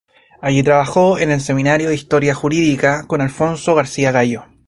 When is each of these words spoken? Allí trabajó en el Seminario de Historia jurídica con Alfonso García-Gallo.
Allí 0.41 0.63
trabajó 0.63 1.19
en 1.19 1.29
el 1.29 1.41
Seminario 1.41 1.89
de 1.89 1.93
Historia 1.93 2.33
jurídica 2.33 3.05
con 3.05 3.21
Alfonso 3.21 3.75
García-Gallo. 3.75 4.45